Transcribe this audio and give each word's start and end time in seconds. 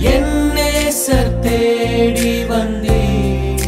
அலைந்தேன் 0.00 0.06
என் 0.06 0.34
நேசர் 0.54 1.34
தேடி 1.40 2.32
வந்தேன் 2.44 3.62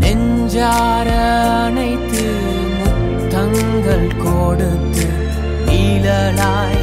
நெஞ்சார 0.00 1.08
அனைத்து 1.56 2.26
முத்தங்கள் 2.78 4.08
கொடுத்து 4.16 5.08
நீழலாய் 5.66 6.80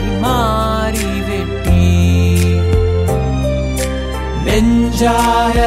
நெஞ்சார 4.47 5.57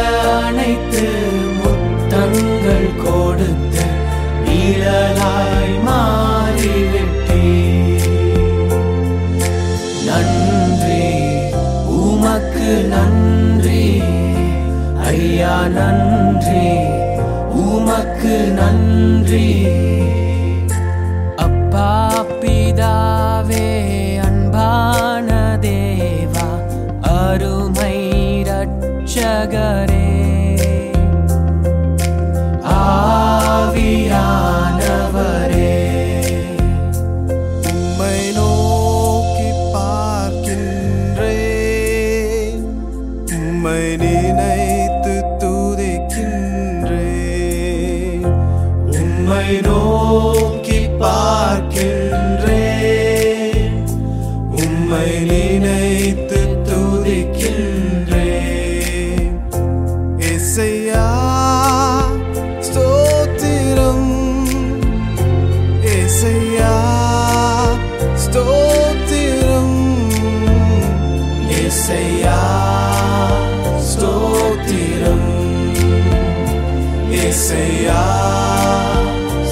எஸ்ஐயா 77.52 78.00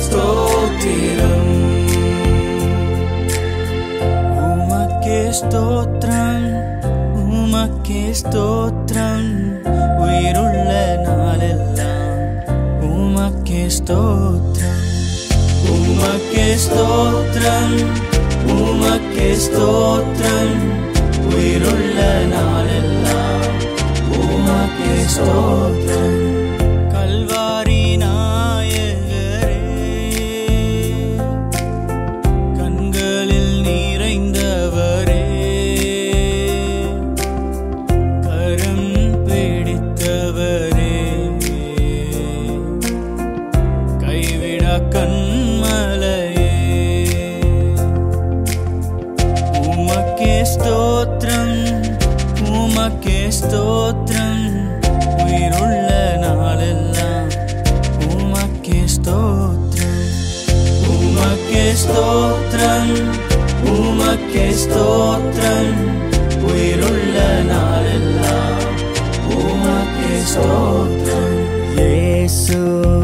ஸ்தோத்திரம் 0.03 1.48
உமக்கே 4.42 5.19
ஸ்தோத்திரம் 5.38 6.47
உமக்கே 7.22 8.03
ஸ்தோத்திரம் 8.20 9.32
உயிருள்ள 10.03 10.70
நாளெல்லாம் 11.06 12.22
உமக்கே 12.91 13.64
ஸ்தோத்திரம் 13.78 14.87
உமக்கே 15.75 16.47
ஸ்தோத்திரம் 16.66 17.76
உமக்கே 18.58 19.28
ஸ்தோத்திரம் 19.47 20.56
உயிருள்ள 21.31 21.98
நாளெல்லாம் 22.34 23.58
உமக்கே 24.22 24.94
ஸ்தோத்திரம் 25.16 26.17
ஸ்தோத்திரம் 61.74 62.92
உமக்கே 63.72 64.46
ஸ்தோத்திரம் 64.62 65.80
உயிருள்ள 66.48 67.16
நாளெல்லாம் 67.50 68.64
உமக்கே 69.38 70.14
ஸ்தோத்திரம் 70.32 71.36
ஏசுராஜனே 71.88 72.98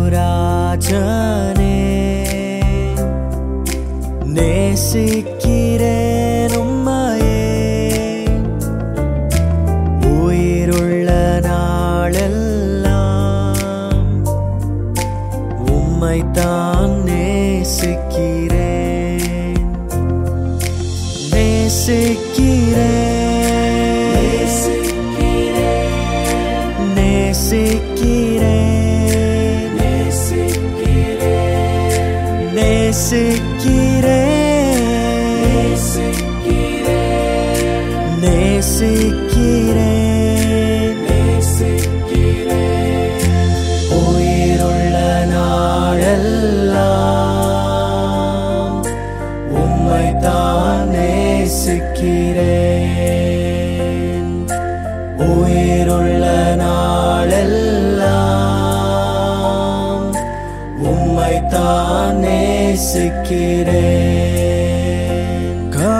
sequer 32.94 33.73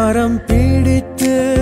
கரம் 0.04 0.44
பிடித்து 0.44 1.56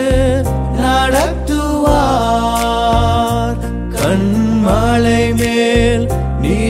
நடத்துவார். 0.81 3.57
கண்மலை 3.89 5.37
மேல் 5.37 6.09
நீ 6.41 6.68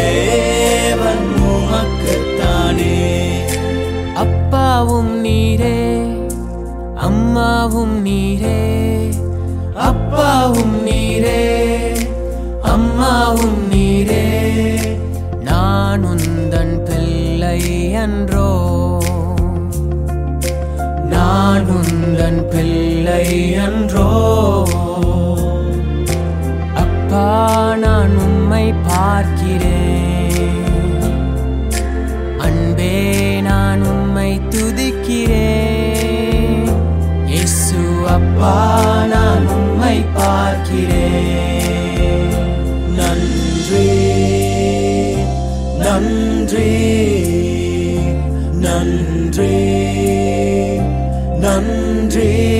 தேவன் 0.01 1.27
உமக்குத்தானே. 1.53 2.97
அப்பாவும் 4.25 5.13
நீரே 5.25 5.79
அம்மாவும் 7.09 7.97
நீரே 8.07 8.61
அப்பாவும் 9.89 10.77
நீரே 10.87 11.41
அம்மாவும் 12.73 13.61
நீரே. 13.73 14.25
நான் 15.49 16.03
உந்தன் 16.11 16.77
பிள்ளை 16.89 17.59
என்றோ 18.03 18.51
நான் 21.15 21.67
உந்தன் 21.79 22.43
பிள்ளை 22.53 23.25
என்றோ 23.67 24.11
அப்பா 26.85 27.27
நான் 27.85 28.17
உம்மை 28.27 28.67
பார்க்கிறேன். 28.89 29.80
அப்பா 38.43 39.07
நான் 39.11 39.47
உம்மை 39.55 39.97
பார்க்கிறேன். 40.15 41.67
நன்றி 42.99 43.89
நன்றி 45.83 46.71
நன்றி 48.65 49.53
நன்றி. 51.45 52.60